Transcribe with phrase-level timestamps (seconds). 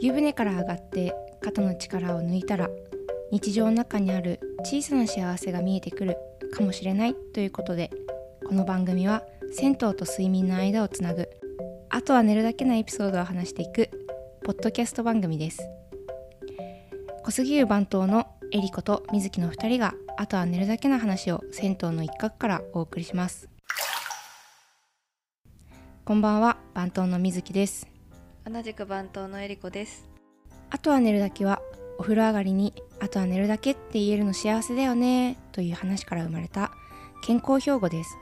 [0.00, 2.68] 湯船から上がって肩の力を抜いたら
[3.30, 6.16] 日常の中にある小さな幸せが見えてくる
[6.52, 7.90] かもしれないということで
[8.46, 9.22] この番組は
[9.52, 11.28] 銭湯と睡眠の間をつなぐ
[11.90, 13.90] あとは寝るだけのエピソードを話していく
[14.44, 15.62] ポッドキャスト番組です。
[17.22, 23.48] 小杉湯番頭のエリコと水木の2人があとは寝るだけの話を銭湯の一角からお送りします。
[26.04, 27.93] こんばんは番頭の水木です。
[28.46, 30.06] 同じく番頭のえりこです。
[30.68, 31.62] あとは寝るだけは
[31.96, 36.70] お風呂上がりにあとは寝るだけって言えるの幸せだよねという話から生まれた
[37.22, 38.18] 健康標語です。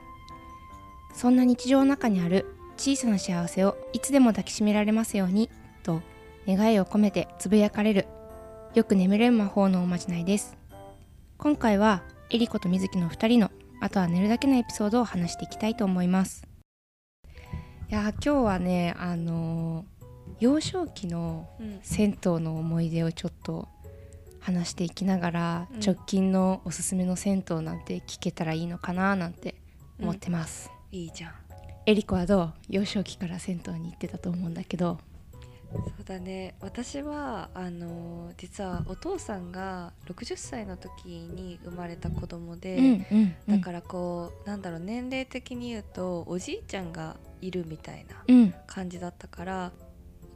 [1.13, 5.49] そんな日常の中にある小さな幸せをいつでも抱きしめられますように
[5.83, 6.01] と
[6.47, 8.07] 願いを込めてつぶやかれる
[8.75, 10.55] よく眠れる魔法のおまじないです。
[11.37, 13.51] 今回はエリコと水木の2人の
[13.81, 16.47] あとは寝るだけのエピソードを話していきたいと思います。
[17.89, 19.92] いや今日はねあのー
[20.43, 21.79] 幼少期のうん。
[21.81, 23.67] 銭湯の思い出をちょっと
[24.41, 25.79] 話していきながら、うん。
[25.79, 29.55] 直近のおすすめの銭湯なんて聞けたらいいのかななんて
[29.99, 31.33] 思ってます、いいじゃん。
[31.85, 32.53] エリコはどう？
[32.69, 34.99] 幼少期から銭湯に行ってたと思うんだけど。
[35.73, 36.53] そうだね。
[36.61, 43.05] 私はあのー実はお父さんが60歳の時に生まれた子供で、うん
[43.47, 48.53] うんだからこうなんだろう年齢的に言うとおじいちゃんがいるみたいなうん。
[48.67, 49.82] 感じだったからお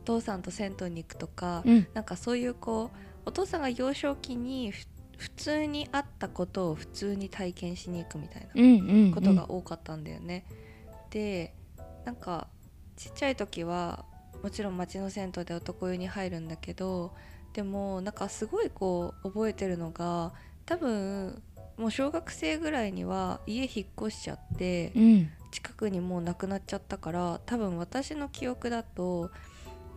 [0.08, 1.88] 父さんと銭湯に行くとか、うん。
[1.94, 4.86] なんかそういうこうお父さんが幼少期にふ
[5.18, 9.12] 普通にあったことを普通に体験しに行くみたいなうんうん。
[9.12, 10.46] ことが多かったんだよね。
[11.10, 11.54] で
[12.06, 12.48] なんか
[12.96, 14.06] ちっちゃい時は
[14.44, 17.14] もちろん町の銭湯で男湯に入るんだけど
[17.54, 20.34] でもなんかすごいこう覚えてるのが
[20.66, 21.42] 多分
[21.78, 25.30] もう小学生ぐらいには家引っ越しちゃってうん。
[25.50, 29.32] 近くにもうなくなっちゃったから多分私の記憶だと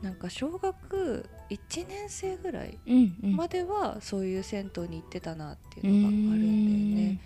[0.03, 2.79] なんか小学1年生ぐらい
[3.23, 7.21] まではそういう銭湯に行ってたなっていうのがあるんだよね。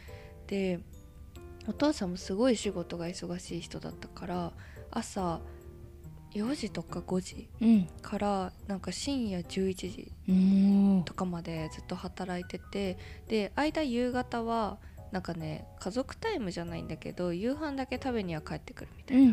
[0.47, 0.80] で
[1.67, 4.52] お父さんもすごい仕事が忙しい人だったから
[4.90, 5.40] 朝
[6.34, 7.89] 4時とか5時うん。
[8.02, 12.98] からなんか深夜11時うんとかまでずっと働いてて
[13.29, 14.79] で間夕方は
[15.14, 19.33] なんかね家族タイムじゃないんだけど夕飯だけ食べには帰ってくるみたいな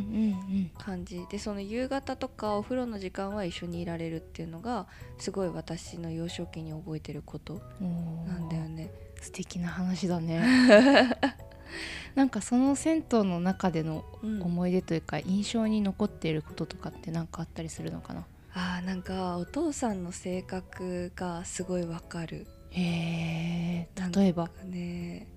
[0.77, 1.25] 感じ。
[1.27, 4.85] でその夕方とかお風呂の時間は一緒にいられるっていうのが
[5.17, 8.91] すごい私の幼少期に覚えてることうんなんだよね。
[9.19, 10.39] 素敵な話だね。
[12.13, 14.41] なんかその銭湯の中でのうん。
[14.43, 18.27] 思い出というか印象に残っていることとかって何かあったりするのかな？
[18.53, 22.45] あーなんかお父さんの性格がすごいわかる。
[22.69, 24.49] へえ例えば？
[24.65, 25.27] ね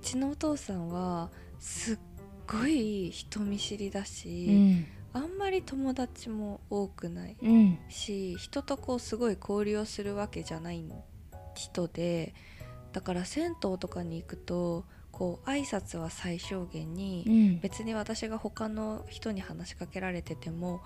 [0.00, 1.28] うちのお父さんは
[1.58, 1.98] すっ
[2.46, 4.86] ごい人見知りだうし、ん。
[5.12, 7.78] あんまり友達も多くないうん。
[7.90, 10.82] し人とこうすごい交流をするわけじゃない
[11.54, 12.32] 人で
[12.92, 17.60] だから銭湯とかに行くとこう挨拶は最小限に、うん。
[17.60, 20.80] 別に私が他の人に話しかけられてても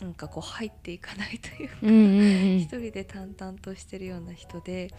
[0.00, 2.56] なんかこう入っていかないというかうんうん。
[2.62, 4.94] 一人で淡々としてるような人で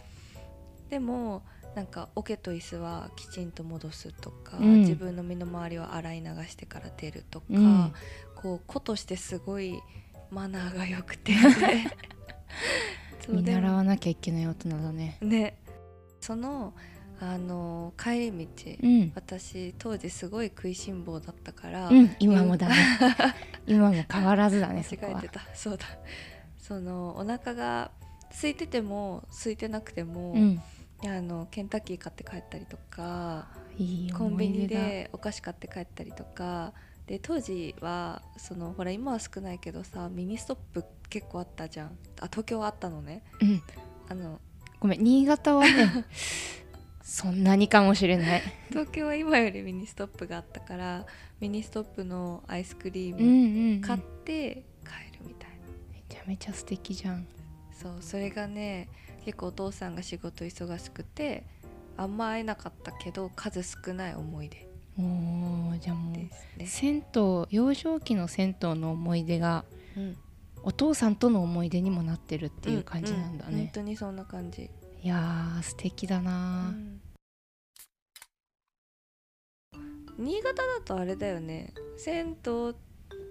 [0.90, 1.44] でも
[1.76, 4.80] なんか桶と椅子はきちんと戻すとか、うん。
[4.82, 7.94] 自分の身の回りを洗い流してから出るとか、うん。
[8.36, 9.82] こう子としてすごい
[10.30, 11.34] マナーが良くて。
[13.26, 15.18] そう見習わなきゃいけない大人だね。
[15.22, 15.58] ね。
[16.20, 16.74] その
[17.20, 18.48] あの帰り道、
[18.82, 22.76] うん、私当時すごい食いしん坊だったから、うん、今もだね。
[23.68, 25.42] 今も変わらずだね間違えてた。
[25.53, 25.86] そうだ。
[26.58, 27.92] そのお腹が
[28.32, 30.62] 空いてても空いてなくても、うん
[31.06, 33.48] あのケンタッキー買って帰ったりとか
[33.78, 36.74] いいコンビニでお菓子買って帰ったりとか
[37.08, 41.98] で当時はそのほら今は少ないけどさミニストップ結構あったじゃん。
[42.22, 43.24] あ東京はあったのね。
[43.42, 43.62] うん。
[44.10, 44.40] あの
[44.80, 46.06] ごめん新潟はね
[47.04, 48.42] そんなにかもしれない。
[48.70, 51.06] 東京は今よりミニストップがあったから
[51.40, 55.56] ミニストップのアイスクリーうんうムん、うん、買って帰るみたいな、
[55.92, 57.28] めちゃめちゃ素敵じゃん。
[57.74, 58.88] そうそれがね
[59.26, 61.44] 結構お父さんが仕事忙しくて
[61.97, 69.66] あんま会えなかったけど数少ない思い出おーじゃあもう銭湯幼少期の銭湯の思い出が
[69.97, 70.18] うん、
[70.64, 74.70] お父さんとの思い出にもなってるっていう感じなんだうう本ね、当にそんな感じ、
[75.03, 77.02] いやー素敵だうな、ん。
[80.18, 81.73] 新潟だとあれだよね。
[81.97, 82.76] 銭湯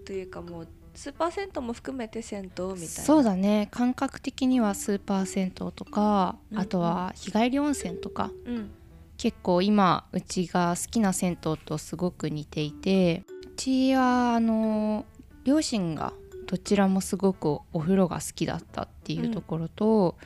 [0.05, 0.69] というかもう
[1.01, 2.87] スーパー銭湯も含めて銭湯みたいな。
[2.87, 3.69] そうだね。
[3.71, 8.31] 感覚的にはスーパー銭湯とか、うんあとは日帰り温泉とか。
[8.45, 8.71] うん。
[9.17, 15.07] 結構今うちが好きな銭湯とすごく似ていてうちはあの
[15.45, 16.13] 両親が
[16.47, 20.17] どちらもすごくお風呂が好きだったっていうところと、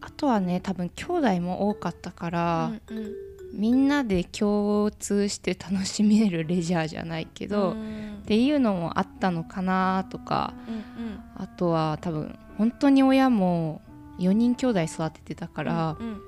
[0.00, 3.12] あとはね多分兄弟も多かったから、うんうん。
[3.52, 10.70] みんなで共通して楽しめるレジャーじゃないけど、うんっていうのもあったのかなとかう
[11.00, 13.80] んあとは多分本当に親も
[14.18, 16.20] 4人兄弟育ててたから、うん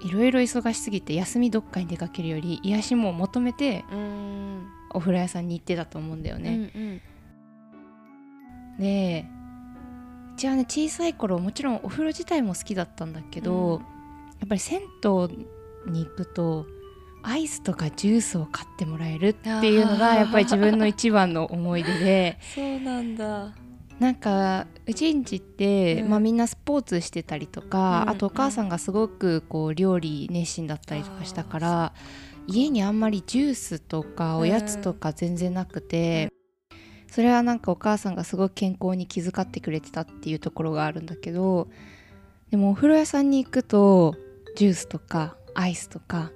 [0.00, 4.68] いろいろ忙しすぎて休みどっかに出かけるより癒しも求めてうん。
[4.90, 6.70] お風呂屋さんに行ってたと思うんだよね。
[6.72, 6.84] うんう
[8.78, 8.78] ん。
[8.80, 9.26] で
[10.36, 13.82] うちはね小さい頃もちろんお風呂自体も好きだったんだけど、うん。
[14.38, 14.86] やっぱり銭湯
[15.90, 16.66] に行くと
[17.28, 22.38] アイスとかジュースを買ってもらえるっていうのがやっぱり自分の一番の思い出で。
[22.54, 23.54] そうなんだ。
[24.00, 26.08] なんかうちんちって、うん。
[26.08, 31.92] まあ、みんなスポーツしてたりとか、うんあとお母さんがすごくこう料理熱心だったりとかしたから
[32.46, 36.32] 家にあんまりジュースとかおやつとか全然なくて、
[37.10, 41.68] それはなんかお母さんがすごく健康に気遣ってくれてたっていうところがあるんだけど
[42.50, 44.14] でもお風呂屋さんに行くと
[44.56, 46.30] ジュースとかアイスとか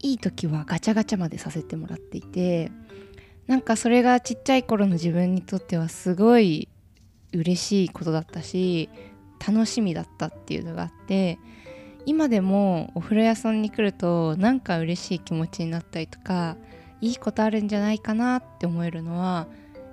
[0.00, 2.70] いい時はガチャガチャまでさせてもらっていて
[3.46, 6.68] なんかそれがちっちゃい頃の自分にとってはすごい
[7.32, 8.88] 嬉しいことだったし
[9.46, 11.38] 楽しみだったっていうのがあって
[12.06, 16.56] 今でもお風呂屋さんに来るとなんか嬉しい気持ちになったりとか
[17.00, 19.46] いいことあるんじゃないかなって思えるのは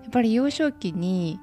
[0.04, 1.40] やっぱり幼少期に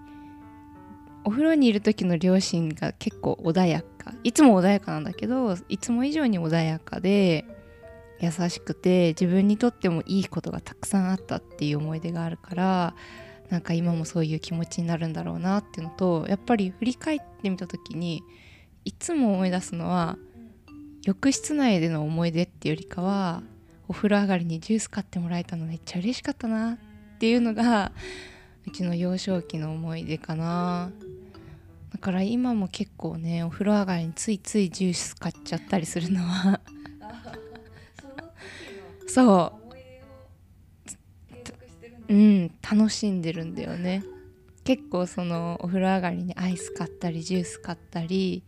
[1.24, 7.44] お風呂にいる時の両親が結構穏やかいつも穏やかなんだけどいつも以上に穏やかで
[8.22, 12.94] 優しくて自分にとってもいいことがたくさんあったっていう思い出があるから
[13.50, 18.22] なんか今もそういう気持ちになるんだろうなっていうのとやっぱり振り返ってみた時に
[18.84, 20.16] いつも思い出すのは
[21.04, 23.42] 浴室内での思い出っていうよりかは
[23.88, 26.78] お風呂上がりにジュース買ってもらえたのめっちゃ嬉しかったなっ
[27.18, 27.90] ていうのが
[28.66, 30.92] うちの幼少期の思い出かな。
[31.92, 36.60] だから今も結構ねお風呂上がりについついジュース買っちゃったりするのは
[39.14, 39.62] そう。
[42.08, 44.02] うん楽しんでるんだよね。
[44.64, 48.44] 結構そのお風呂上がりにアイス買ったりジュース買ったり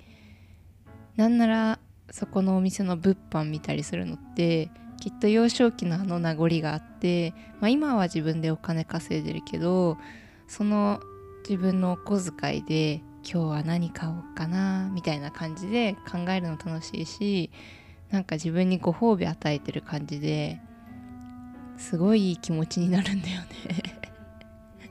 [1.16, 1.78] なんなら
[2.10, 4.70] そこのお店の物販見たりするのって
[5.00, 9.98] きっと幼少期のあの名残があって、まあ、今は自分でお金稼いでるけど
[10.46, 11.00] その
[11.48, 17.50] 自分のお小遣いで今日は何買おうかなみたいな感じで考えるの楽しいし
[18.10, 20.60] なんか自分にご褒美与えてる感じで
[21.76, 24.00] すごいいい気持ちになるんだよね。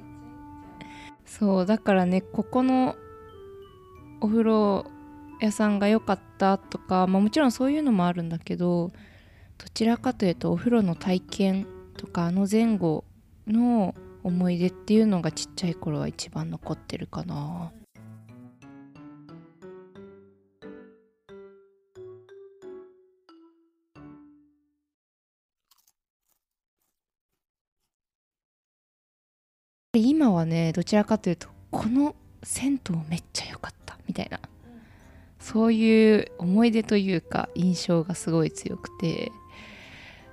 [1.26, 2.96] そうだからねここの
[4.22, 4.86] お風呂
[5.40, 8.92] 屋さんが良かったとか、まあ、もちろんそういうのもあるんだけど
[9.58, 11.68] どちらかというとお風呂の体験
[11.98, 13.04] とかあの前後
[13.48, 17.72] の思い出っていうのがちっちゃい頃は一番残ってるかな。
[29.96, 34.40] 今はねどちらかというとこの銭湯めっちゃ良かったみたいな。
[35.40, 39.32] そういう思い出というか印象がすごい強くて。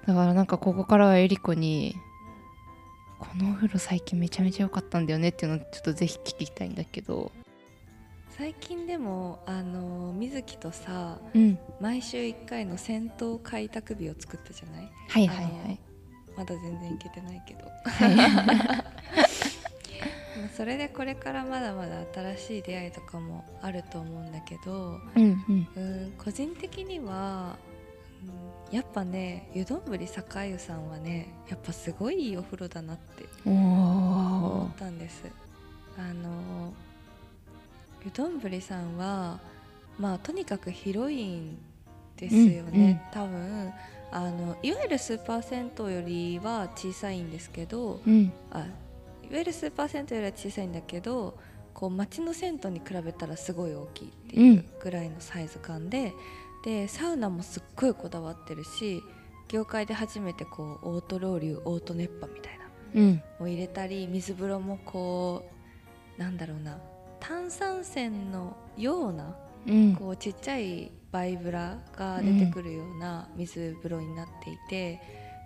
[0.06, 1.94] だからなんかここからはエリコに
[3.18, 7.30] このお風呂最近めちゃめちゃ良かったんだよねっていうのをちょっとぜひ聞きたいんだけど。
[8.30, 11.58] 最近でもあの水木とさうん。
[11.82, 14.90] 毎週1回の銭湯開拓日を作ったじゃない？
[15.08, 15.78] はいはいはい。
[16.34, 17.66] まだ全然いけてないけど。
[17.84, 18.84] はいまあ
[20.56, 25.68] それでこれからまだまだ新しい出会いとかもあると思うんだけどうんうん。
[25.76, 27.56] うん個人的には、
[28.70, 35.24] うん、やっぱね湯丼坂湯さんはねやっぱすごいいいお風呂だなってお思ーったんです。
[35.98, 36.72] あの
[38.04, 39.38] 湯丼さんは
[39.98, 41.58] まあとにかくヒロイン
[42.16, 43.72] ですよね、多分。
[44.12, 48.32] あのいわゆるスーパー銭湯よりは小さいんですけどうん。
[48.50, 48.66] あ
[49.30, 51.38] いわゆるスーパー銭湯よりは小さいんだけど
[51.72, 56.12] こう街の銭湯に比べたらすごい大きいっていうぐらいのサイズ感で、
[56.64, 59.02] でサウナもすっごいこだわってるし
[59.48, 63.22] 業界で初めてこうオートロウリュオート熱波みたいなうん。
[63.38, 65.48] を入れたり水風呂もこ
[66.18, 66.78] うなんだろうな
[67.20, 69.94] 炭酸泉のようなうん。
[69.94, 75.00] こうちっちゃいバイブラが出てくるような水風呂になっていて、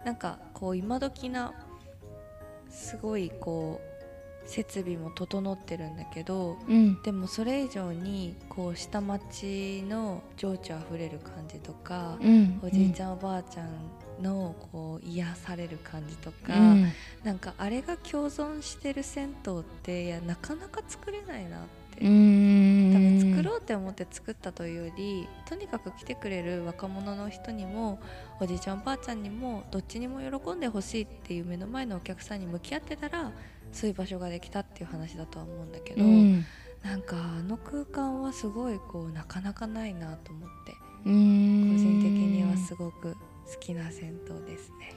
[0.04, 1.52] なんかこう今時な
[2.74, 3.94] すごいこう
[4.46, 7.02] 設備も整ってるんだけどうん。
[7.02, 12.60] でもそれ以上にこう下町の情緒あふれる感じとか、うん。
[12.62, 16.92] おじいちゃんおばあちゃんのこう癒される感じとか、うん。
[17.22, 21.60] なんかあれが共存してる銭湯っていやなかなか作れないなっ
[21.96, 22.04] て、
[23.54, 28.00] ろうって思って作ったというよりとにかく来てくれる若者の人にも
[28.40, 33.32] おじいちゃんおばあちゃんにもどっちにも喜んでほしいっていう目の前のお客さんに向き合ってたら
[33.72, 36.44] そういう場所ができたっていう話だとは思うんだけど、うん。
[36.82, 43.18] なんかあの空間はすごいこうなかなかないなと思って個人的にはすごく好
[43.58, 44.94] きな銭湯ですね。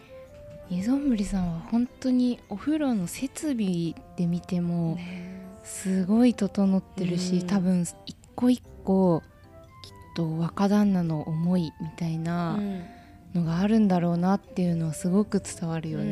[0.70, 5.28] みぞんぶりさんは本当にお風呂の設備で見てもね。
[5.68, 7.48] すごい整ってるし、うん。
[7.48, 9.26] 多分一個一個きっ
[10.16, 12.84] と若旦那の思いみたいなうん
[13.34, 16.06] のがあるんだろうなっていうのはすごく伝わるよね。
[16.06, 16.08] う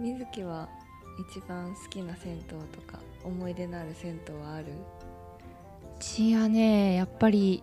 [0.00, 0.04] うん。
[0.14, 0.68] 水木は
[1.30, 4.66] 一番好きな銭湯とか思い出のある銭湯はある？
[4.66, 4.68] う
[6.00, 7.62] ちはねやっぱり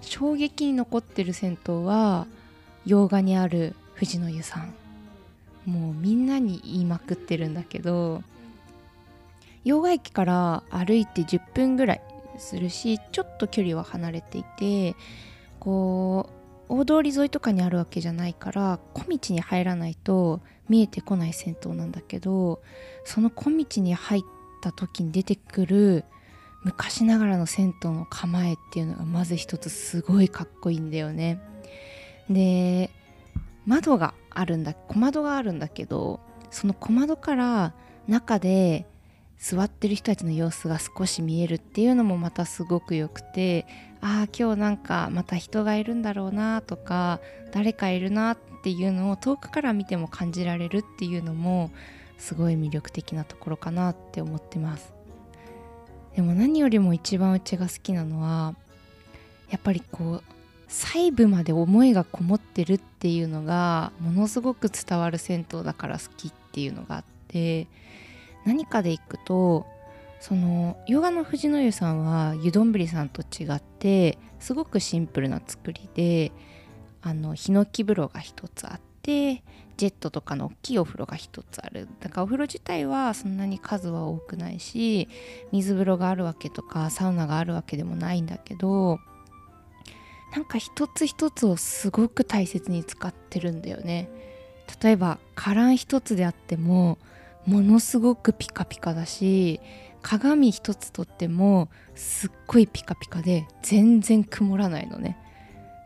[0.00, 2.26] 衝撃に残ってる銭湯は
[2.84, 4.74] 洋画にある藤野湯さん。
[5.70, 8.24] もうみんなに言いまくってるんだけど
[9.64, 12.02] 洋画駅から歩いて10分ぐらい
[12.38, 14.96] するしちょっと距離は離れていて
[15.58, 16.30] こ
[16.68, 22.62] う大通り沿いとかにあるわけじゃないから小道に入らないと見えてこない銭湯なんだけど
[23.04, 24.22] その小道に入っ
[24.62, 26.04] た時に出てくる
[26.62, 31.40] 昔ながらの銭湯の構えっていうのがまず一つすごいかっこいいんだよね。
[32.28, 32.90] で
[33.66, 37.74] 窓があるんだ小窓があるんだけどその小窓から
[38.06, 38.86] 中で
[39.40, 43.66] 座ってる人たちの様子が少し見えるっていうのもまたすごくよくて
[44.02, 47.20] ああ今日なんかまた人がいるんだろうなとか
[47.50, 51.70] 誰かいるなっていうのを遠くから見ても感じられるっていうのも
[52.18, 54.92] すごい魅力的なところかなって思ってます。
[56.14, 58.54] でも何よりも一番うちが好きなのは
[59.48, 60.22] やっぱりこう
[60.68, 67.68] 細部まで思いがこもってるっていうのがものすごく伝わる銭湯だから好きっていうのがあって
[68.44, 69.66] 何かで行くと
[70.20, 76.32] そのヨガの藤野湯さんは湯どんぶりさんと違ってすごくシンプルな作りで
[77.02, 79.42] あのヒノキ風呂が一つあって
[79.78, 81.88] ジェットとかの大きいお風呂が一つある。
[82.00, 85.08] だからお風呂自体はそんなに数は多くないし
[85.52, 88.98] 水風呂があるわけとかサウナがあるわけでもないんだけど
[90.34, 94.10] なんか一つ一つをすごく大切に使ってるんだよね。
[94.82, 96.98] 例えばカラン一つであっても
[97.46, 99.60] ものすごくピカピカだし
[100.02, 105.18] 鏡一つとってもすっごいピカピカで全然曇らないのね。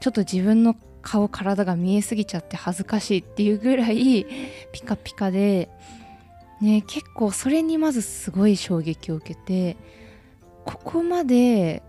[0.01, 4.27] ちょっと自分の顔体が見えすぎちゃって恥ずかしいっていうぐらい
[4.73, 5.69] ピカピカで
[6.61, 9.77] ね結構それにまずすごい衝撃を受けて
[10.65, 11.83] ここまで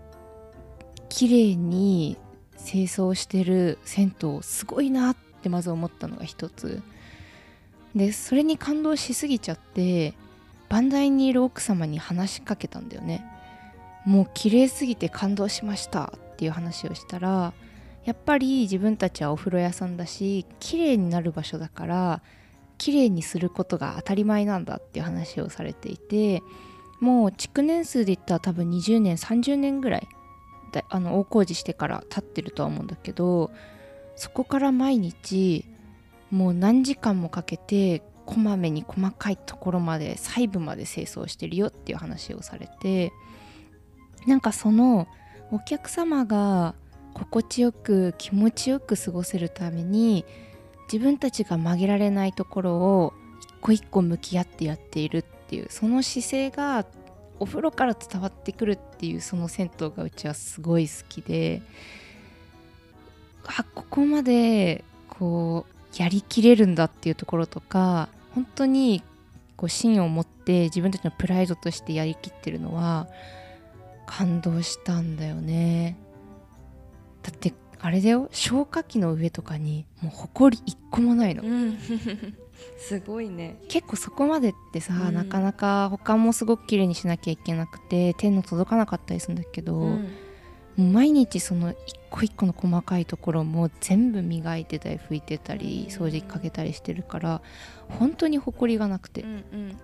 [1.08, 2.18] 綺麗に
[2.64, 6.82] 清掃してる銭湯すごいなってまず思ったのが一つ。
[7.96, 10.14] でそれに感動しすぎちゃって
[10.68, 13.24] バンダイにいる奥様に話しかけたんだよね。
[14.04, 16.12] もう綺麗すぎて感動しました。
[16.34, 17.54] っていう話をしたら
[18.04, 22.20] やっぱり自分たちはお風呂屋さんだし綺麗になる場所だから
[22.76, 24.76] 綺麗にすることが当たり前なんだ。
[24.76, 26.42] っていう話をされていて
[27.00, 30.08] もう築年数で言ったら多分20年30年ぐらい
[30.90, 33.50] あの大工事してから経ってるとは思うんだけど
[34.14, 35.64] そこから毎日
[36.30, 43.12] もう何時間もかけてこまめに細かいところまで細部まで清掃してるよっていう話をされて
[44.26, 45.06] なんかその
[45.52, 46.74] お客様が
[47.14, 50.24] 心地よく気持ちよく過ごせるために
[50.92, 56.84] 自分たちが曲げられないところを一個一個向き合ってやっているっていうその姿勢が
[57.38, 61.62] お風呂から伝わってくるっていうその銭湯がうちはすごい好きで
[63.46, 69.02] あここまでこうやりきれるんだっていうところとか本当に
[69.56, 73.08] こう芯を持って自分たちのプライドとしてやりきってるのは
[74.06, 75.96] 感動したんだよね。
[77.22, 78.28] だってあれだよ。
[78.30, 81.42] 消火器の上とかにもう埃一個もないの。
[81.42, 81.78] うん。
[82.78, 83.58] すごいね。
[83.68, 85.14] 結構そこまでってさ、うん。
[85.14, 90.08] なかなか他もすごく綺麗にしなきゃいけなくて手の届かなかったりするんだけど、うん
[90.76, 97.40] 毎日その一個一個の細かいところも全部磨いてたり拭いてたりうん掃除機かけたりしてるから
[97.88, 99.76] 本当に埃がなくて、うんうん。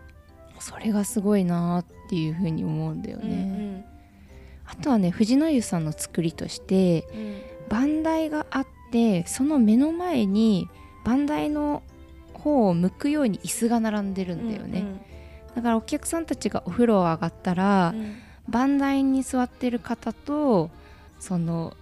[0.61, 3.87] それがすごいなーっていうふうに思うんだようんね、
[4.67, 7.41] あとはね藤野湯さんの作りとしてうん。
[7.69, 10.69] 番台があってその目の前に
[11.05, 11.83] 番台の
[12.35, 14.85] 方を向くように椅子が並んでるんだよね、
[15.55, 18.17] だからお客さんたちがお風呂上がったら、うん。
[18.49, 20.71] 番台に座ってる方と
[21.23, 21.77] その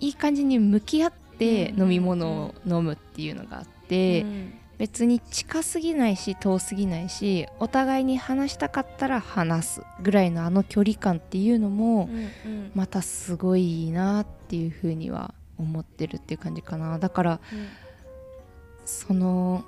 [0.00, 4.54] いい感じに向き合って飲み物を飲むっていうのがあって、うん。
[4.78, 12.70] 別に近すぎないし遠すぎないしお互いに話したかったら話すぐらいのあの距離感っていうのもうんうん。
[12.74, 16.98] またすごいいいなっていうふうには思ってるっていう感じかな。
[16.98, 17.40] だから
[18.84, 19.64] その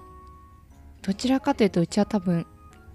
[1.00, 2.46] どちらかというとうちは多分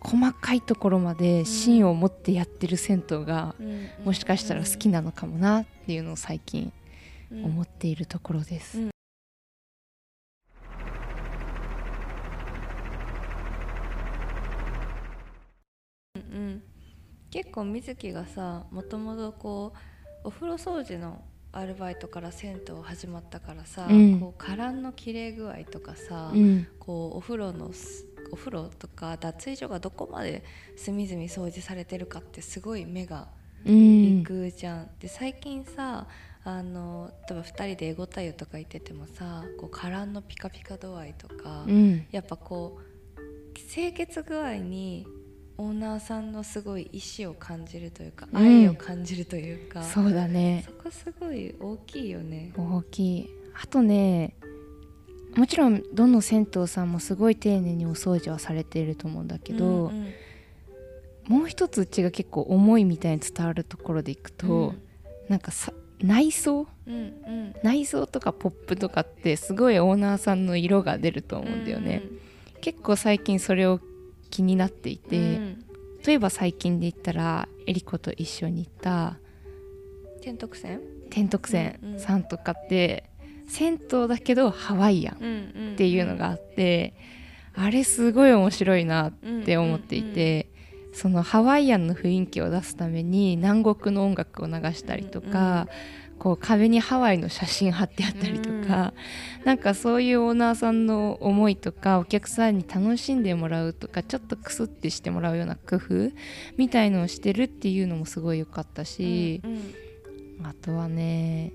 [0.02, 3.90] 細かいところまで芯を持ってやってる銭湯がうん。
[4.06, 6.72] もしかしたら好きなのかもなっていうのを最近
[7.32, 8.80] うん思っているところです。
[8.80, 8.90] うん。
[16.16, 16.64] うん
[17.32, 19.74] 結構水木がさもともとこ
[20.24, 24.20] うお風呂掃除のアルバイトから銭湯始まったからさ、うん。
[24.20, 26.68] こうカランの綺麗具合とかさ、うん。
[26.80, 30.44] こうお風呂のすお風呂とか脱衣所がどこまで
[30.76, 33.28] 隅々掃除されてるかってすごい目が
[33.66, 34.90] うん行くじゃん。
[35.00, 36.08] で最近さ
[36.44, 42.90] あの例えば2人でエゴタ湯とか行っててもさこうカランのピカピカ度合いとか、うんやっぱこう
[43.54, 45.06] 清潔具合に
[45.58, 52.54] オーナーさんのすごい意志を感じるというか、うん愛を感じるというかそうだねそこすごい大きいよね。
[52.56, 53.30] 大きい
[53.62, 54.36] あとね
[55.36, 60.14] もちろんどの銭湯さんもすごい丁寧にお掃除はされていると思うんだけど、うんうん
[61.28, 64.74] もう一つうちが結構思いみたいに伝わるところでいくと、
[65.28, 66.66] なんかさ内装？
[66.88, 67.56] うんうん。
[67.62, 72.02] 内装とかポップとかってすごいオーナーさんの色が出ると思うんだよね、
[72.62, 73.80] 結構最近それを
[74.32, 75.66] 気になっていて、うん。
[76.04, 79.20] 例えば最近で言ったらエリコと一緒に行った
[80.24, 80.82] 天徳線？
[81.12, 82.00] 天徳線うんうん。
[82.00, 83.09] さんとかって、
[83.50, 85.18] 銭湯だけどハワイアンっ
[85.74, 86.94] っていうのがあって、
[87.56, 89.12] あれすごい面白いなっ
[89.46, 90.50] て思っていて、
[90.92, 95.70] そのハワイアンの雰囲気を出すために南国の音楽を流したりとか、
[96.18, 98.94] こう壁にハワイの写真貼ってあったりとか、
[99.46, 106.12] なんかそういうオーナーさんの思いとかお客さんに楽しんでもらうとかちょっとクスってしてもらうような工夫
[106.58, 109.42] みたいのをしてるっていうのもすごい良かったし、
[110.44, 111.54] あとはね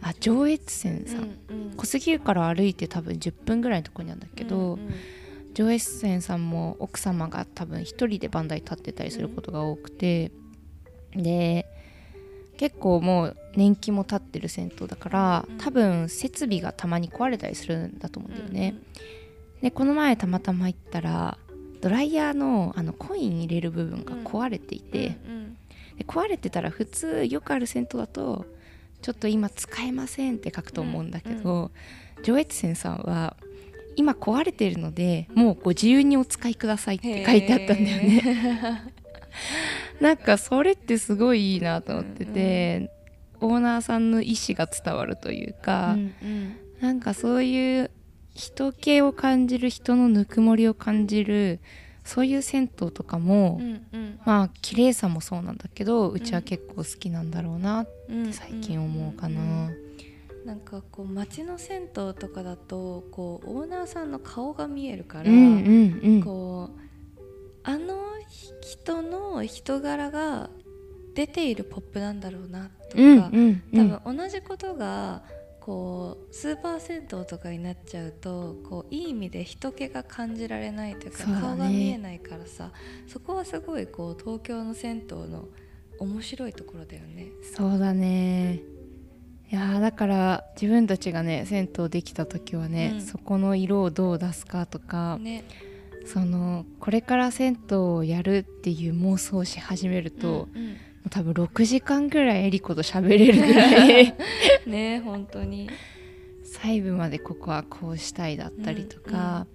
[0.00, 1.36] あ上越線さん、
[1.76, 4.78] 小杉湯から歩いて多分10分ぐらいのとこにあるんだけど、
[5.54, 10.30] 上越線さんも奥様が多分一人でバンダイ立ってたりすることが多くて、
[11.14, 11.66] で
[12.56, 15.58] 結構もう年季も経ってる銭湯だからうん。
[15.58, 18.74] 多分設備がたまに壊れたりするんだと思うんだよね、
[19.62, 21.38] でこの前たまたま行ったら
[21.80, 25.18] ドライヤーのあのコイン入れる部分が壊れていて、
[25.96, 28.46] で壊れてたら普通よくある銭湯だと
[29.02, 31.70] ちょっと今使えませんって書くと思うんだけど、
[32.22, 33.36] 上越線さんは
[33.96, 38.02] 今壊れてるのでもうご自由にお使いくださいって書いてあったんだよね。
[38.02, 38.94] ね。
[40.00, 42.90] なんかそれってすごいいいなと思ってて、
[43.40, 45.96] オーナーさんの意思が伝わるというか、
[46.80, 47.90] なんかそういう
[48.34, 51.60] 人気を感じる人のぬくもりを感じる
[52.08, 53.60] そういう銭湯とかも、
[54.24, 59.70] まあ綺麗さもそうなんだけどうちは結構好きなんだろうなって最近思うかな。
[60.46, 66.22] なんかこう街の銭湯とかだとこうオーナーさんの顔が見えるから、うんうんうん。
[66.22, 66.80] こう
[67.62, 67.98] あの
[68.62, 70.48] 人の人柄が
[71.14, 73.90] 出ているポップなんだろうなとか、うんうんうん。
[73.90, 75.22] 多分同じことが
[75.68, 82.72] こうスーパー銭湯とかになっちゃうとこういい意味で人気が感じられないというか顔が見えないからさ
[83.06, 85.44] そこはすごいこう東京の銭湯の
[85.98, 87.26] 面白いところだよね。
[87.54, 88.62] そうだね。
[89.52, 93.02] いやーだから自分たちがね銭湯できた時はね、うん。
[93.02, 95.44] そこの色をどう出すかとか、ね。
[96.06, 100.76] そのこれから銭湯をやるっていう妄想をし始めると、うんうん
[101.08, 104.14] 多分6時間ぐらいエリコと喋れるぐらい。
[104.66, 105.68] ね本当に。
[106.44, 109.46] 細部までここはこうしたいだったりとか、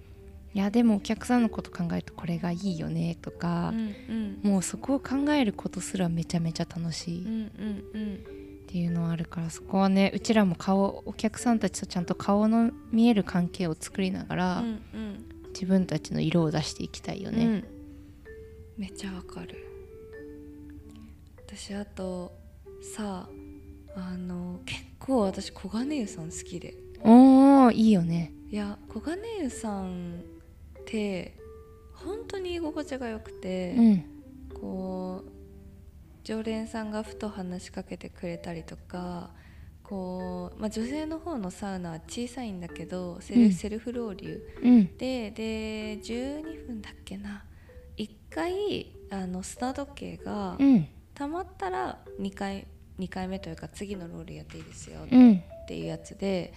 [0.54, 3.74] いやでもお客さんのこと考えるとこれがいいよねとか。
[4.08, 7.24] う、んもうそこを考えることすらめちゃめちゃ楽しい。
[7.24, 15.24] うんうんうんっていうのはあるからそこはねうちらも顔お客さんたちとちゃんと顔の見える関係を作りながら、うんうん。
[15.54, 17.44] 自分たちの色を出していきたいよね。
[17.44, 17.64] うん。
[18.76, 19.73] めっちゃわかる
[21.56, 22.32] 私あと
[22.96, 23.28] さ
[23.94, 26.74] あの結構私小金湯さん好きで。
[27.00, 28.32] おーいいよね。
[28.50, 30.24] いや小金湯さん
[30.80, 31.36] って
[31.92, 34.04] 本当に居心地が良くて、うん。
[34.60, 35.30] こう
[36.24, 39.30] 常連さんがふと話しかけてくれたりとか
[39.84, 43.52] こう、まあ、女性の方のサウナは小さいんだけどセル,、うん。
[43.52, 44.96] セルフロウリュうん。
[44.96, 47.44] でで12分だっけな。
[47.96, 52.66] 1回あの砂時計がうんたまったら2回
[52.98, 55.42] 2回目というか次のロールやっていいですよ、うん。
[55.64, 56.52] っていうやつで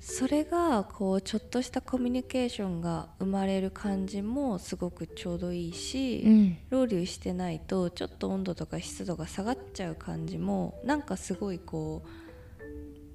[0.00, 6.58] それがこうちょっとしたコミュニケーションが生まれる感じもすごくちょうどいいし、うん。
[6.70, 12.24] ロウリュしてないとちょっと温度とか湿度が下がっちゃう感じもなんかすごいこう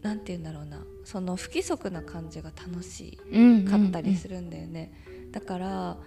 [0.01, 4.93] なんて言うんだろうなその不規則な感じが楽しうんかったりするんだよね、
[5.31, 5.97] だから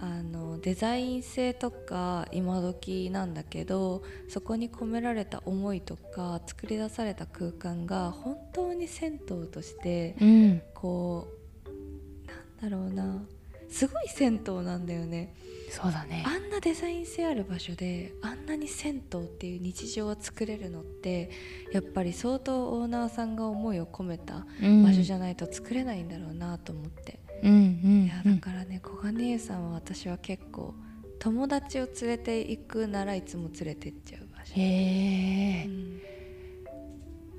[0.00, 10.62] あのデザイン性とか今時なんだけどそこに込められた思いとか作り出された空間が本当に銭湯としてうん。
[10.74, 11.28] こ
[11.64, 12.28] う
[12.62, 13.22] なんだろうな
[13.68, 15.34] すごい銭湯なんだよね。
[15.70, 16.24] そうだね。
[16.24, 21.30] あんなデザイン性ある場所であんなに銭湯っていう日常を作れるのって
[21.72, 24.46] やっぱり相当オーナーさんが思いを込めた
[24.84, 30.74] 場所じゃないと作れないんだろうなと思って、うんうんいやだからね小金湯さんは私は結構
[31.18, 35.66] 友達を連れて行くならいつも連れて行っちゃう場所、へえ。
[35.66, 36.00] うん。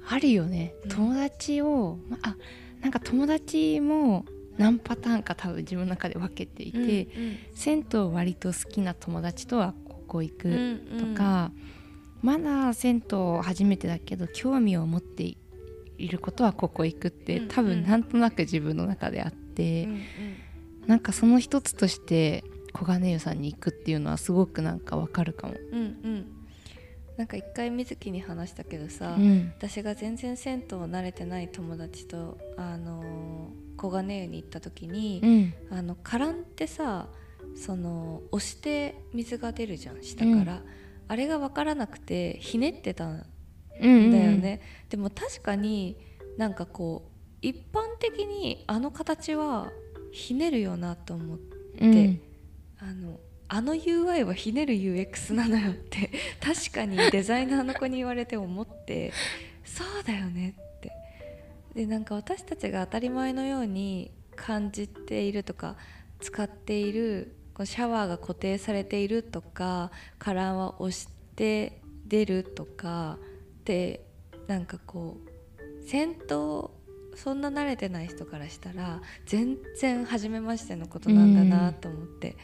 [0.10, 0.74] あるよね。
[0.84, 0.90] うん。
[0.90, 2.36] 友達を、まあ
[2.82, 4.26] なんか友達も
[4.58, 7.08] 何パターンか多分自分の中で分けていて、
[7.54, 11.52] 銭湯割と好きな友達とはここ行くとか、
[12.22, 15.24] まだ銭湯初めてだけど興味を持って
[15.98, 17.48] いることはここ行くって、うん。
[17.48, 20.02] 多分なんとなく自分の中であって、うんうん。
[20.88, 22.44] なんかその一つとして
[22.74, 25.56] 小金湯さんに行くっていうのはすごくなんかわかるかも。
[25.72, 26.26] うんうん。
[27.18, 29.54] なんか一回水木に話したけどさ、うん。
[29.58, 35.78] 私が全然銭湯慣れてない友達と、あのー小金湯に行った時に、うん。
[35.78, 37.08] あのカランってさ
[37.56, 40.64] その押して水が出るじゃん下から、う
[41.08, 43.26] あれが分からなくてひねってたん
[43.80, 45.98] うんだよね、でも確かに
[46.38, 49.72] なんかこう一般的にあの形は
[50.12, 51.92] ひねるよなと思ってうん。
[51.92, 52.20] で
[52.80, 53.20] あの
[53.50, 59.14] あの UI はひねる UX なのよって 確かにデザイナーの子に言われて思って
[59.64, 60.92] そうだよねって。
[61.74, 65.78] でなんか私たちが当たり前のように感じているとか
[66.20, 73.18] 使っているこうシャワーが固定されているとかカランは押して出るとか
[73.66, 74.06] で
[74.48, 76.72] なんかこう戦闘
[77.18, 82.38] そんな慣れてない人からしたら全然初めましてのことなんだなと思って、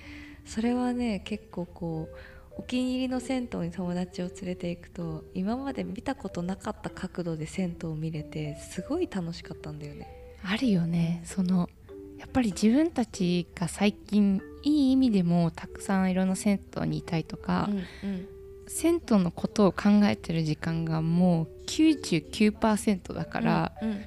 [0.46, 2.16] それはね結構こう
[2.58, 10.08] お気に入りの銭湯に友達を連れていくと今まで見たことなかった角度で銭湯を見れてすごい楽しかったんだよね。
[10.44, 11.22] あるよね。
[11.24, 11.70] その
[12.18, 18.28] やっぱり自分たちが最近いい意味でもたくさんいろんな銭湯にいたいとか、うんうん。
[18.68, 24.06] 銭湯のことを考えてる時間がもう99%だから、うん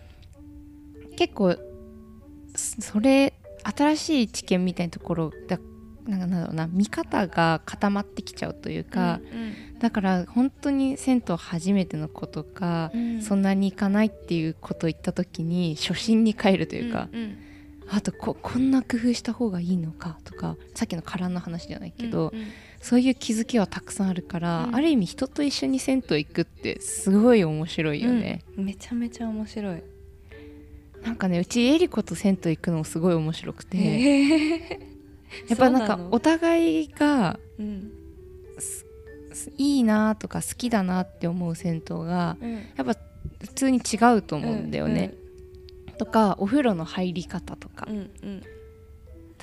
[1.16, 1.56] 結構
[2.54, 5.58] そそれ新しい知見みたいなところだ
[6.06, 9.20] なんかなんだろうな見方が固まってきちゃうというか、
[9.80, 13.22] だから本当に銭湯初めての子とか、うん。
[13.22, 17.38] そんなに行かないっていうことを言った時に初心に帰るというか、うんうん。
[17.88, 22.46] あとここんな工夫した方がいいのかとかさっきのカランの話じゃないけど、うんうん。
[22.80, 24.76] そういう気づきはたくさんあるから、うん。
[24.76, 28.64] ある意味人と一緒に銭湯行くってすごい面白いよね、うん。
[28.66, 29.82] めちゃめちゃ面白い。
[31.06, 34.58] なんかねうちエリコと銭湯行くのもすごい面白くて、へ
[35.48, 37.92] やっぱなんかお互いがうん。
[39.58, 42.54] いいなとか好きだなって思う銭湯がうん。
[42.54, 42.96] やっぱ
[43.40, 45.14] 普通に違うと思うんだよね、
[45.98, 48.42] とかお風呂の入り方とか、うんうん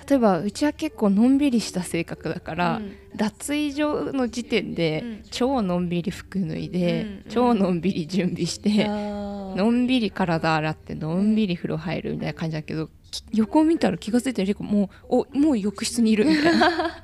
[0.08, 2.96] 例えばうちは結構のんびりした性格だから、うん。
[3.16, 5.24] 脱衣所の時点で、うん。
[5.30, 7.26] 超のんびり服脱いで、うん。
[7.30, 17.04] 超のんびり準備して、のんびり体洗ってのんびり風呂入るみたいな感じだけど、き横を見たら気が付いたらリコもうおもう浴室にいるみたいな。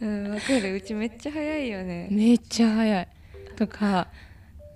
[0.00, 0.74] うんわかる。
[0.74, 2.08] うちめっちゃ早いよね。
[2.10, 3.08] めっちゃ早い。
[3.56, 4.08] とか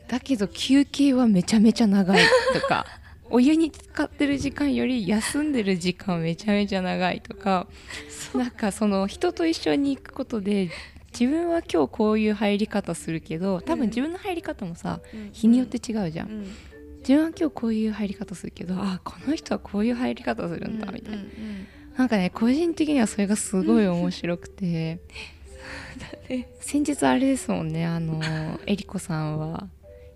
[0.08, 2.86] だけど休憩はめちゃめちゃ長いとか
[3.34, 7.66] お湯に浸かってる時間より休んでる時間めちゃめちゃ長いとか
[8.32, 10.70] なんかその人と一緒に行くことで
[11.12, 15.00] 自分は今日こういう入り方するけど多分自分の入り方もさ
[15.32, 16.42] 日によって違うじゃん、うん。
[16.98, 21.66] 自分は今日こういう入り方するけどあこの人はこういう入り方するんだみたいな、うんうん。
[21.96, 25.00] なんかね個人的にはそれがすごい面白くて。
[26.28, 26.48] ね。
[26.60, 28.20] 先日あれですもんねあの
[28.66, 29.68] えりこさんは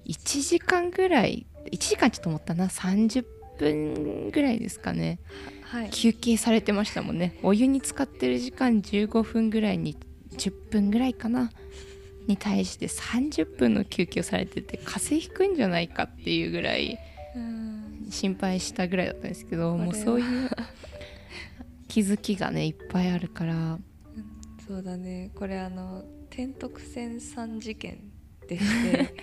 [0.06, 2.66] 1時間ぐらい1時間ちょっと思ったな。
[2.66, 3.24] 30
[3.58, 5.18] 分ぐらいですかね。
[5.62, 5.90] はい。
[5.90, 7.38] 休憩されてましたもんね。
[7.42, 9.96] お湯に浸かってる時間15分ぐらいに
[10.32, 11.50] 10分ぐらいかな。
[12.26, 16.98] に対して30分の休憩をされてて風邪ひくんじゃないかっていうぐらい
[17.34, 18.08] うん。
[18.10, 20.50] 心配したぐらいだったんですけどもうそういう
[21.88, 23.78] 気づきがねいっぱいあるから。
[24.66, 25.30] そうだね。
[25.34, 28.10] これあの天徳線3事件
[28.46, 29.14] でして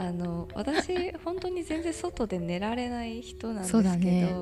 [0.00, 4.34] あの私 本当に全然外で寝られない人なんですけど、ね。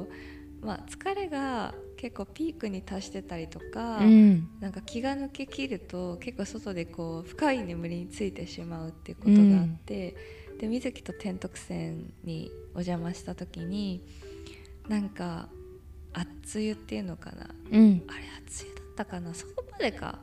[0.61, 4.49] まあ、疲れが結構ピークに達してたりとか、うん。
[4.61, 10.14] なんか気が抜けきると結構外でこう深い眠りについてしまうっていうことがあって、
[10.61, 14.05] で水木と天徳線にお邪魔した時に
[14.88, 15.49] なんか
[16.12, 17.51] 熱湯っていうのかな。
[17.73, 18.03] うん。
[18.07, 19.35] あれ熱湯だったかな。
[19.35, 20.21] そこまでか。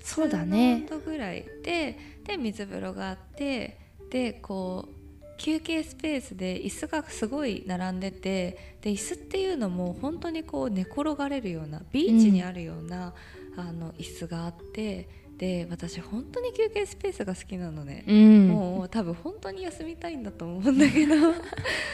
[0.00, 0.74] そうだね。
[0.74, 3.79] 温度ぐらいでで水風呂があって
[4.10, 5.00] でこう
[5.38, 13.14] 休憩スペースで椅子がすごい並んでてで椅子っていうのも本当にこう寝転がれるようなビーチにあるような、
[13.56, 18.04] あの椅子があってで私本当に休憩スペースが好きなのね。
[18.06, 18.48] うん。
[18.48, 21.14] もう多分本当に休みたいんだと思うんだけど。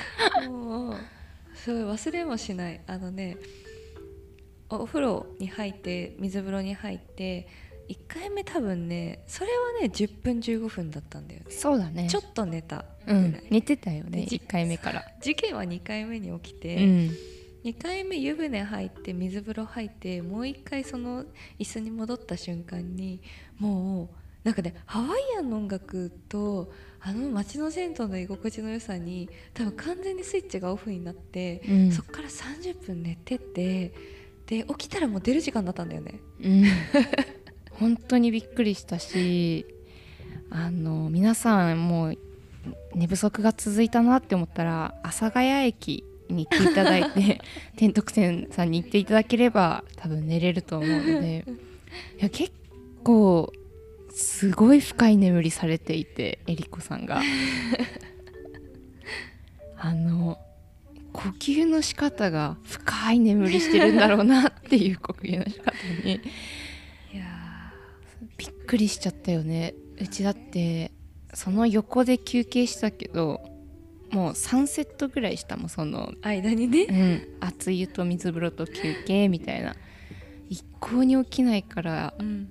[0.51, 0.97] もう
[1.55, 2.81] すごい忘れもしない。
[2.89, 3.37] あのね
[4.69, 7.47] お風呂に入って水風呂に入って
[7.89, 11.47] 1回目多分ねそれはね10分15分だったんだよね。
[11.51, 12.09] そうだね。
[12.09, 15.05] ちょっと寝たぐらい、うん寝てたよねじ1回目から。
[15.21, 17.17] 事件は2回目に起きて、うん。
[17.65, 21.25] 2回目湯船入って水風呂入ってもう1回その
[21.59, 23.21] 椅子に戻った瞬間に
[23.59, 24.09] もう
[24.45, 31.93] なんかねハワイアンの音楽とあの街の銭湯の居心地の良さに多分完全にスイッチがオフになって、うん。
[31.93, 33.93] そっから30分寝てて
[34.47, 36.21] で起きたらもう出る時間だったんだよね。
[36.41, 36.65] うん
[37.79, 39.67] 本当にびっくりしたし
[40.51, 42.19] あの皆さんもう
[42.95, 47.41] 寝不足が続いたなって思ったら阿佐ヶ谷駅に行っていただいて
[47.77, 51.45] 天徳線さんに行っていただければ多分寝れると思うので
[52.19, 52.53] いや結
[53.05, 53.53] 構
[54.11, 57.23] すごい深い眠りされていてえりこさんが。
[59.79, 60.39] あの
[61.13, 65.73] 呼吸の仕方が深い眠りしてるんだろうなっていう呼吸の仕方
[66.05, 66.21] に
[68.37, 69.75] びっくりしちゃったよね。
[70.01, 70.93] うちだって
[71.35, 73.41] その横で休憩したけど
[74.11, 76.85] もう3セットぐらいしたもんその、ー間にね。
[76.85, 79.75] うん、熱湯と水風呂と休憩みたいな。
[80.49, 82.49] 一向に起きないからうん。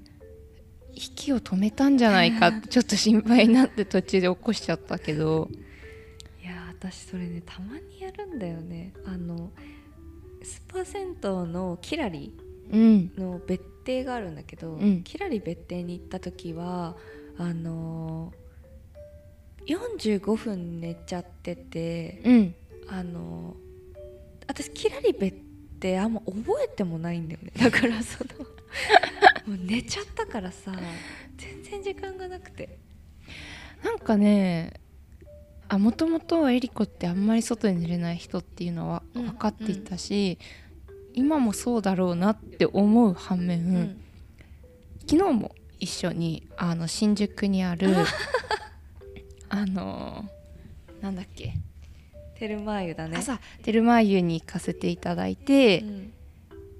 [0.93, 5.49] 息を止めたんじゃないかってちょっと心配になって途中で起こしちゃったけど。
[6.41, 8.93] いやー私それねたまにやるんだよね。
[9.05, 9.51] あの
[10.41, 15.03] スーパー銭湯のキラリうんの別邸があるんだけど、うん。
[15.03, 16.95] キラリ別邸に行った時は
[17.37, 22.55] あのー、45分寝ちゃっててうん。
[22.87, 23.65] あのー
[24.47, 25.35] 私キラリ別
[25.79, 27.51] 邸あんま覚えてもないんだよね。
[27.57, 28.45] だからその
[29.57, 30.71] もう寝ちゃったからさ
[31.37, 32.77] 全然時間がなくて。
[33.83, 34.73] なんかね
[35.67, 39.23] あもともとエリコってあんまり外で寝れない人っていうのはうん。
[39.25, 40.37] 分かっていたし、
[41.15, 44.01] 今もそうだろうなって思う反面、うん。
[45.07, 47.95] 昨日も一緒にあの新宿にある
[49.49, 50.25] あの
[51.01, 51.53] なんだっけ。
[52.37, 53.17] テルマーユだね。
[53.17, 56.13] 朝テルマー湯に行かせていただいて、うん。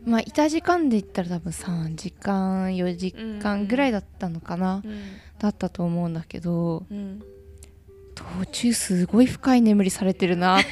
[0.06, 5.02] まあいた時間で言ったら多分3時間4時間ぐらいだったのかな、うん。
[5.40, 7.24] だったと思うんだけどうん。
[8.14, 10.68] 途中すごい深い眠りされてるなって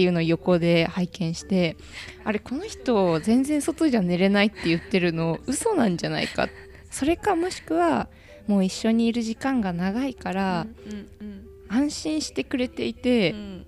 [0.00, 1.76] いうのを横で拝見して
[2.24, 6.48] あれこの人全然外じゃ寝れないって言ってるの嘘なんじゃないか。
[6.90, 8.08] それかもしくは
[8.46, 10.66] もう一緒にいる時間が長いから
[11.68, 13.66] 安心してくれていうんてう、ん。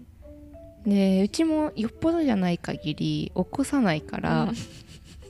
[0.86, 4.54] でうちもよっぽどじゃない限り起こさないから、うん。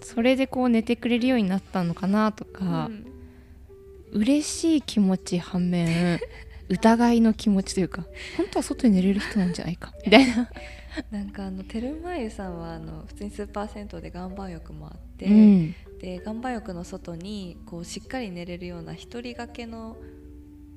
[0.02, 3.06] それでこう寝てくれるようになったのかなとか、うん。
[4.14, 6.20] 嬉しい気持ち反面
[6.68, 10.48] 疑いの気持ちというか本当は外に寝れる人なんじゃないかみたいな、
[11.10, 15.74] なんかあのテルマユさんはあの普通にスーパー銭湯で岩盤浴もあって、うん。
[16.00, 19.96] で岩盤浴の外にこうしっかり寝れるような一人掛けの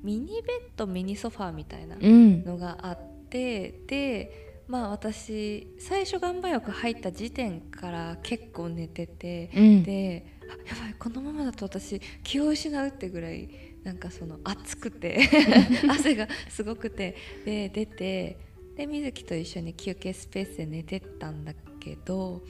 [0.02, 0.42] ミニベッ
[0.76, 2.44] ドミニソファーみたいなうん。
[2.44, 9.82] のがあってでまあ私最初岩盤浴入った時点から結構寝ててうん。
[9.82, 13.48] であやばいこのままだと私気を失うってぐらい
[13.84, 15.20] なんかその暑くて
[15.88, 18.47] 汗がすごくてで出て
[18.78, 22.40] で水木と一緒に休憩スペースで寝てたんだけど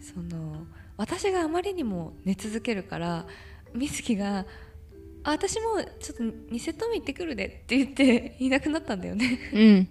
[0.00, 3.26] その私があまりにも寝続けるから
[3.74, 4.44] 水木が
[5.22, 9.38] 「あ私もちょっと2セット目行ってくるで」って言って いなくなったんだよね。
[9.54, 9.88] うん。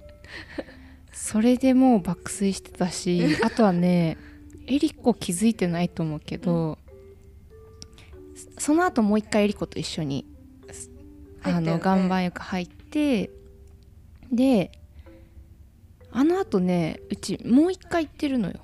[1.14, 4.18] それでもう爆睡してたし あとはね
[4.68, 6.78] エリコ気づいてないと思うけど、
[8.58, 10.26] その後もう一回エリコと一緒に
[11.44, 13.32] あの岩盤浴入って
[14.32, 14.77] で
[16.12, 18.60] あの後ねうちもう一回行ってるのよ。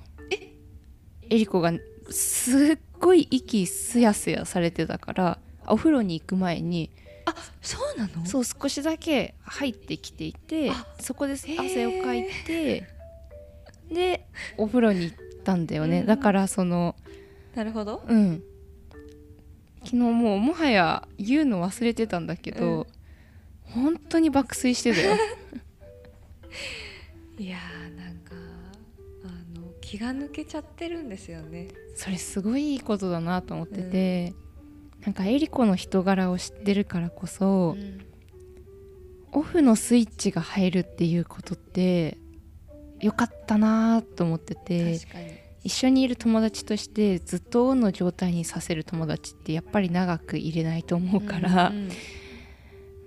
[1.30, 1.72] エリコが
[2.10, 6.90] すっごい息すやすやされてたからお風呂に行く前に
[7.24, 8.26] ああそうなの？
[8.26, 11.58] そう少しだけ入ってきていてあそこでー。
[11.58, 12.86] 汗をかいて
[13.90, 14.26] で
[14.58, 16.06] お風呂に行ったんだよね、うん。
[16.06, 16.94] だからその
[17.54, 18.02] なるほど。
[18.06, 18.42] うん。
[19.84, 22.86] 昨日もうもはや言うの忘れてたんだけど、
[23.62, 25.16] 本当に爆睡してたよ
[27.38, 28.34] いやーなんか
[29.24, 31.68] あの気が抜けちゃってるんですよね。
[31.94, 34.34] それすごいいいことだなと思ってて、
[35.04, 38.00] なんかエリコの人柄を知ってるからこそ、ん。
[39.36, 42.18] オフのスイッチが入るっていうことって
[43.00, 45.00] よかったなと思ってて
[45.64, 51.90] 一緒にいる友達としてずっとオンの状態にさせる友達ってやっぱり長くいれないと思うから、うん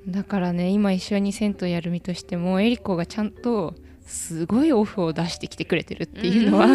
[0.06, 0.12] うん。
[0.12, 3.74] だからね今一緒に銭湯やる身としてもエリコがちゃんと
[4.08, 6.68] すごいオフを出してきてくれてるっていうのは、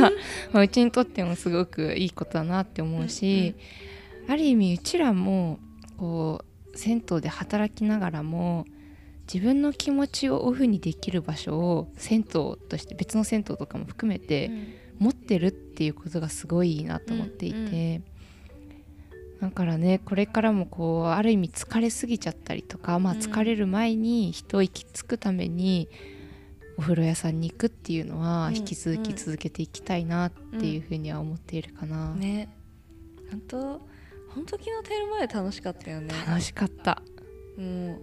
[0.52, 3.54] まあうちにとってもすごくいいことだなって思うし、
[4.28, 5.58] ある意味うちらも
[5.96, 8.66] こう銭湯で働きながらも
[9.32, 14.50] 自分の気持ちをオフにできる場所を銭湯として別の銭湯とかも含めて
[14.98, 18.02] 持ってるっていうことがすごいいいなと思っていて、
[19.40, 23.18] だからねこれからもこうある意味疲れすぎちゃったりとか、まあ、うん。
[23.18, 25.88] 疲れる前に人行き着くために
[26.76, 32.48] お風呂屋さんに行くっていうのはうん引き続き続けていきたいなっていうふうには思っているかな、ね。
[33.30, 33.58] 本当
[34.34, 36.14] 本当昨日テルマエ楽しかったよね。
[36.26, 37.02] 楽しかった。
[37.56, 38.00] もう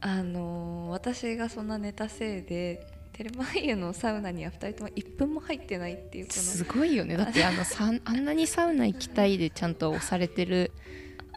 [0.00, 7.16] あのー私がそんな寝たせいでテルマエ湯のサウナには2人とも1分も入ってないっていうこすごいよね。
[7.16, 7.62] だってあの
[8.04, 10.72] あんなにサウナ行きたいでちゃんと押されてる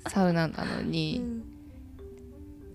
[0.08, 1.20] サウナなのの、に。
[1.22, 1.57] うん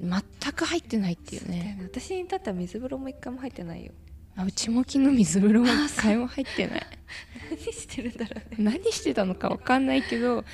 [0.03, 1.77] 全く入ってないっていうね。
[1.79, 3.93] ね私に至っては水風呂も1回も入ってないよ。
[4.35, 6.83] あうちも昨日水風呂も一回も入ってない。
[7.51, 8.57] 何してるんだろうね。
[8.59, 10.45] 何してたのか分かんないけど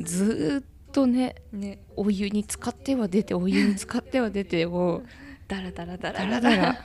[0.00, 1.80] ずーっとねね。
[1.96, 5.02] お湯に浸かっては出てお湯に浸かっては出てを
[5.48, 6.84] だらだらだだらだららだら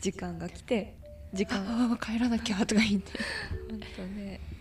[0.00, 0.96] 時間が来て。
[1.34, 3.12] 時間あー帰らなきゃとか言って。
[3.70, 4.40] 本当ね。
[4.50, 4.51] い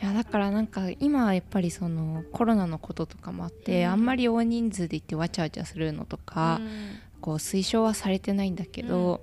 [0.00, 3.90] やだからなんか今はやっぱりそのコロナのこととかもあって、うん。
[3.90, 6.60] あんまり大人数で行ってわちゃわちゃするのとか、
[7.20, 9.20] こう推奨はされてないんだけど、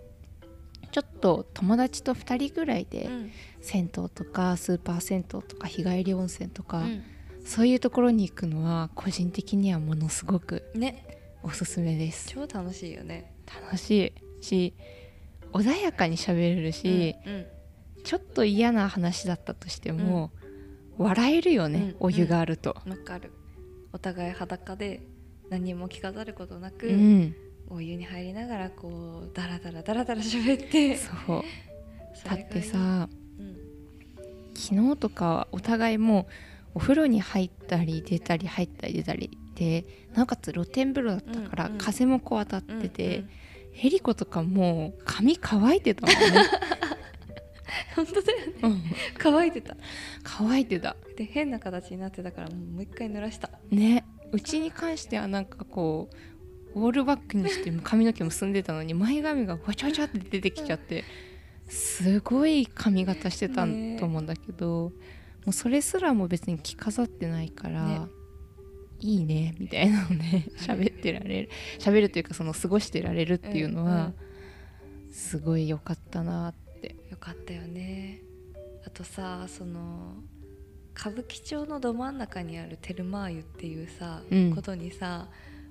[0.92, 3.32] ちょっと友達と2人ぐらいでうん。
[3.60, 7.04] 銭湯とかスーパー銭湯とか日帰り温泉とか、うん。
[7.44, 11.04] そういうところに行くのは個人的にはものすごくね。
[11.44, 12.30] おすすめです。
[12.30, 13.34] 超楽しいよね。
[13.64, 14.44] 楽しい。
[14.44, 14.74] し
[15.54, 17.46] 穏やかに喋れるし、うん
[18.08, 20.32] ちょっと嫌な話だったとしても、
[20.98, 22.76] 笑えるよね、うんお湯があると。
[22.88, 23.32] わかる。
[23.94, 25.02] お互い裸で
[25.50, 27.36] 何も着飾ることなく、うん、
[27.70, 30.98] お湯に入りながらこうダラダラダラダラ喋って。
[30.98, 31.44] そう。
[32.28, 33.58] だってさうん。
[34.56, 36.26] 昨日とかお互いもう
[36.76, 43.30] お風呂に入ったり出たり入ったり出たりでなおかつ露天風呂だったから、うんうん風もこう当たってて、うん
[43.78, 46.50] ヘリコとかもう髪乾いてたもんね、
[47.96, 48.54] 本当だよね。
[48.64, 48.84] うん、
[49.18, 49.78] 乾いてた。
[50.24, 50.96] 乾いてた。
[51.16, 53.50] で変な形になってたからもう一回濡らした。
[53.70, 54.06] ね。
[54.32, 56.10] うちに関してはなんかこ
[56.76, 61.06] うウォールバックにして髪の毛結んでたのに前髪がわちゃわちゃって出てきちゃって
[61.70, 63.98] すごい髪型してたね。
[64.00, 64.92] と思うんだけど、
[65.46, 68.02] もうそれすらも別に着飾ってないから、ね。
[69.00, 70.48] いいねみたいなのね。
[70.58, 71.50] 喋ってられる。
[71.80, 74.14] 喋るというかその過ごしてられるっていうのは、
[75.12, 76.67] すごい良かったなって
[77.18, 78.22] よかったよね。
[78.86, 80.16] あとさその
[80.98, 84.56] 歌舞伎町のど真ん中にあるテルマー湯っていうさ、うん。
[84.56, 85.28] ことにさ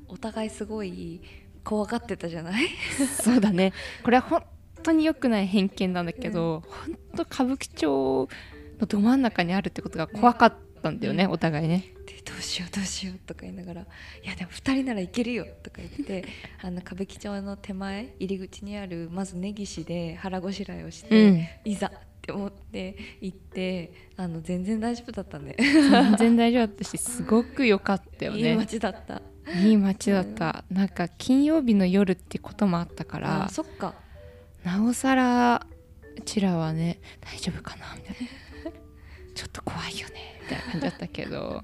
[0.09, 1.21] お互いすごい
[1.65, 2.69] 怖がってたじゃない？
[3.23, 3.73] そうだね。
[4.05, 4.43] これは本
[4.83, 8.29] 当に良くない偏見なんだけど、本当歌舞伎町
[8.79, 10.55] のど真ん中にあるってことが怖かっ
[10.87, 11.31] たんだよね、うん。
[11.33, 11.85] お互いね。
[12.07, 13.81] でどうしようどうしようとか言いながら
[14.25, 16.25] 「いやでも2人ならいけるよ」とか言って
[16.63, 21.47] あの歌舞伎町の手前入り口にあるまず根岸で腹ごしらえをして、うん。
[21.65, 21.91] いざっ
[22.23, 29.23] て思って行ってあの全然大丈夫だったね全然大丈夫だったしすごく良かったよいいね街だった。
[29.55, 33.95] いい街だった、なんか金曜日の夜ってこともあったかあらそっか。
[34.65, 35.65] なおさら
[36.17, 38.46] うちらはね大丈夫かなみたいな
[39.37, 41.63] ちょっと怖いよねみたいな感じだったけど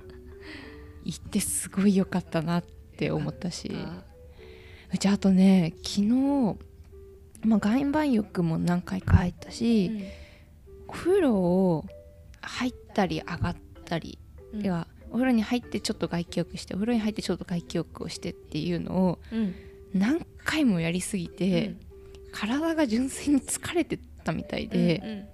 [1.05, 3.71] 行ってすごい良かったなって思ったし。
[3.75, 4.05] あ
[4.95, 6.05] うちあとね昨日、
[7.47, 10.03] まあ、岩盤浴も何回か入ったし、うん。
[10.89, 11.87] お風呂を
[12.43, 13.57] 入ったり上がっ
[13.87, 14.19] たり、
[14.53, 14.63] うん。
[14.63, 19.55] ではお風呂に入ってちょっと外気浴してお風呂に入ってちょっと外気浴をしてっていうのをうん。
[19.95, 21.75] 何回もやりすぎて、
[22.33, 25.32] 体が純粋に疲れてたみたいで、うん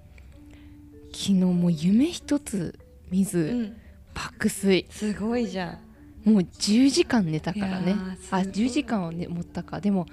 [1.11, 2.79] 昨日もう夢一つ
[3.09, 3.59] 見ず、うん。
[3.59, 3.77] うん
[4.11, 4.85] 爆睡。
[4.89, 5.79] すごいじゃ
[6.25, 6.29] ん。
[6.29, 7.95] もう10時間寝たからね。
[8.31, 9.79] あ10時間を、ね、持ったか。
[9.79, 10.07] でも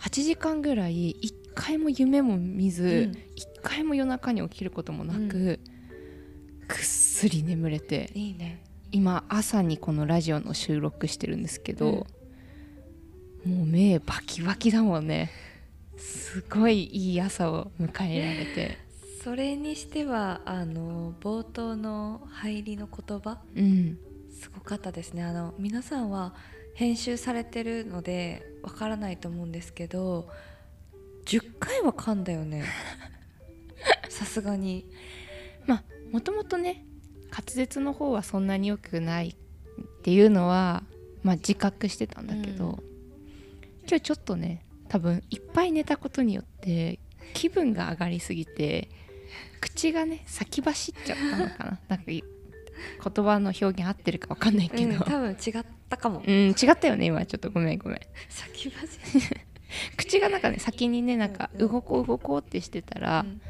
[0.00, 3.18] 8時間ぐらい1回も夢も見ず、うん。
[3.36, 5.58] 一1回も夜中に起きることもなく、
[6.68, 8.10] ぐっすり眠れて。
[8.14, 8.62] いいね。
[8.92, 12.06] 今朝にこのラジオの収録してるんですけど、
[13.44, 15.30] もう目バキバキだもんね。
[15.96, 18.78] すごいいい朝を迎えられて
[19.24, 23.98] それにしてはあの冒頭の入りの言葉うん。
[24.30, 25.24] すごかったですね。
[25.24, 26.34] あの皆さんは
[26.74, 30.28] 編集されてるのでわからないと思うんですけど
[31.24, 32.66] 10回は噛んだよね。
[34.10, 34.84] さすがに。
[36.12, 36.84] もともとね
[37.30, 39.34] 滑舌の方はそんなに良くないっ
[40.02, 40.84] ていうのは、
[41.22, 42.72] まあ、自覚してたんだけど、うん。
[43.88, 46.98] 今日ちょっとね多分いっぱい寝たことによって
[47.32, 48.90] 気分が上がりすぎて
[49.64, 51.78] 口がね先走っちゃったのかな。
[51.88, 56.22] なんかい言葉の表現合ってるか分かんないけど、うん、多分違ったかも。
[56.26, 58.00] うん、違ったよね今ちょっとごめんごめん。
[58.28, 58.98] 先走
[59.96, 63.40] 口がなんかね先にねなんか動こう動こうってしてたら、うん。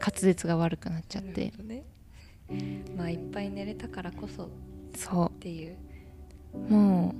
[0.00, 1.52] 滑舌が悪くなっちゃって。
[1.62, 1.84] ね。
[2.96, 4.48] まあいっぱい寝れたからこそっ
[4.96, 5.76] そていう。
[6.52, 6.58] う。
[6.72, 7.14] も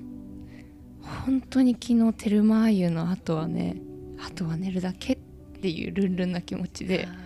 [1.02, 3.76] う本当に昨日テルマーユの後はね
[4.18, 5.18] あとは寝るだけっ
[5.60, 7.06] ていうルンルンな気持ちで。
[7.08, 7.23] あ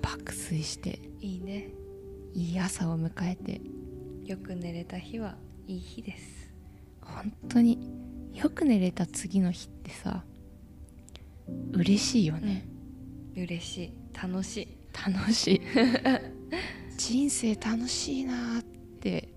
[0.00, 1.68] 爆睡してーいいね。
[2.32, 3.60] いい朝を迎えて
[4.24, 5.36] よく寝れた日は
[5.66, 6.52] いい日です。
[7.00, 7.78] 本当に
[8.34, 10.24] よく寝れた次の日ってさ
[11.72, 12.68] 嬉しいよね、
[13.36, 13.92] 嬉しい。
[14.14, 14.68] 楽しい。
[14.92, 15.60] 楽しい。
[16.96, 18.62] 人生楽しいなーっ
[19.00, 19.28] て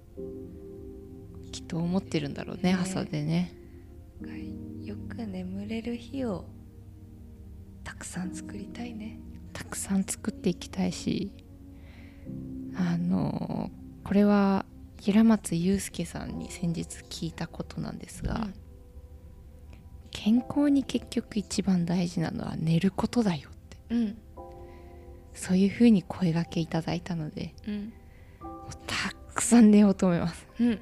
[1.52, 2.74] きっと思ってるんだろうねね。
[2.74, 3.64] 朝でね。
[4.84, 6.46] よく眠れる日を
[7.84, 9.20] たくさん作りたいね
[9.54, 11.32] たくさん作っていきたいし
[12.76, 13.70] あの
[14.04, 14.66] これは
[15.04, 18.54] 平松祐介さんに先日聞いたことなんですが、うん。
[20.12, 23.78] 健康に結局一番大事なのは寝ることだよって。
[23.90, 24.18] うん。
[25.34, 27.94] そういう風に声がけいただいたのでうん。
[28.88, 28.96] た
[29.34, 30.48] くさん寝ようと思います。
[30.60, 30.80] うん。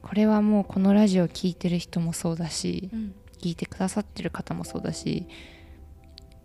[0.00, 3.14] これはもうこのラジオ聞いてる人もそうだしうん。
[3.38, 5.26] 聞いてくださってる方もそうだし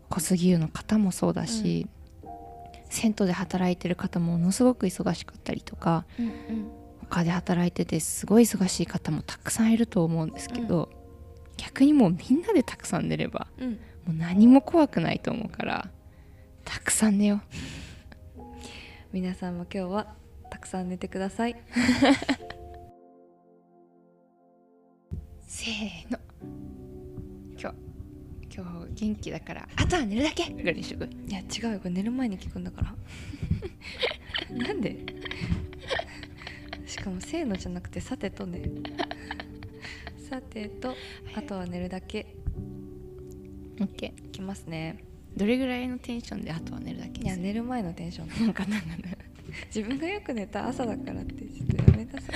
[0.10, 1.88] 小杉湯の方もそうだし、
[2.90, 6.72] 銭湯で働いてる方もものすごく忙しかったりとかうん
[7.10, 10.90] 他で働いててすごい忙しい方もたくさんいると思うんですけど、
[11.58, 13.80] 逆にもうみんなでたくさん寝ればうん。
[14.06, 15.90] もう何も怖くないと思うから
[16.64, 17.42] たくさん寝よう。
[19.14, 20.16] 皆さんも今日は
[20.50, 21.56] たくさん寝てください。
[25.48, 26.20] せーの
[28.96, 29.68] 元気だから。
[29.76, 30.50] あとは寝るだけ。
[30.52, 31.10] ぐらいにしとく。
[31.28, 31.80] いや違うよ。
[31.80, 32.96] これ寝る前に聞くんだから。
[34.68, 34.98] なんで？
[36.86, 38.64] しかもせーのじゃなくてさてとね。
[40.30, 40.96] さてと
[41.36, 42.26] あとは寝るだけ。
[43.78, 45.04] OK いきますね。
[45.36, 48.46] どれぐらいのテンションであとは寝るだけいや寝る前のテンション。
[48.46, 48.88] なんかなんか
[49.74, 52.36] 自分がよく寝た朝だからってちょっとやめなさい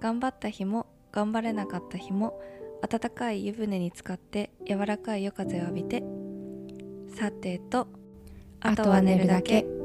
[0.00, 2.40] 頑張った日も頑張れなかった日も
[2.82, 6.02] 温かい湯船に浸かって柔らかい夜風を浴びて
[7.14, 7.88] さてと
[8.60, 9.79] あとは寝るだけ。